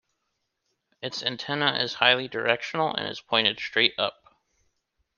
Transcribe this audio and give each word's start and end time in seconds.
Its 1.03 1.21
antenna 1.21 1.77
is 1.79 1.93
highly 1.93 2.27
directional, 2.27 2.91
and 2.95 3.07
is 3.07 3.21
pointed 3.21 3.59
straight 3.59 3.93
up. 3.99 4.35